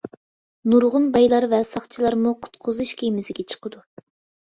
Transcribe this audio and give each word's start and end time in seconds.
نۇرغۇن 0.73 1.05
بايلار 1.17 1.47
ۋە 1.53 1.61
ساقچىلارمۇ 1.73 2.35
قۇتقۇزۇش 2.49 2.97
كېمىسىگە 3.05 3.51
چىقىدۇ. 3.55 3.89